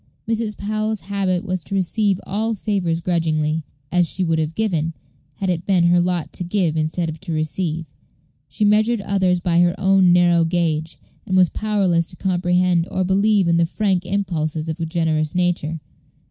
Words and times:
Mrs. 0.27 0.57
Powell's 0.57 1.01
habit 1.01 1.45
was 1.45 1.63
to 1.63 1.75
receive 1.75 2.19
all 2.25 2.55
favors 2.55 3.01
grudgingly, 3.01 3.61
as 3.91 4.09
she 4.09 4.23
would 4.23 4.39
have 4.39 4.55
given, 4.55 4.95
had 5.35 5.47
it 5.47 5.67
been 5.67 5.83
her 5.83 6.01
lot 6.01 6.33
to 6.33 6.43
give 6.43 6.75
instead 6.75 7.07
of 7.07 7.19
to 7.19 7.31
receive. 7.31 7.85
She 8.49 8.65
measured 8.65 9.01
others 9.01 9.39
by 9.39 9.59
her 9.59 9.75
own 9.79 10.11
narrow 10.11 10.43
gauge, 10.43 10.97
and 11.27 11.37
was 11.37 11.49
powerless 11.49 12.09
to 12.09 12.15
comprehend 12.15 12.87
or 12.89 13.03
believe 13.03 13.47
in 13.47 13.57
the 13.57 13.65
frank 13.67 14.03
impulses 14.03 14.67
of 14.67 14.79
a 14.79 14.87
generous 14.87 15.35
nature. 15.35 15.79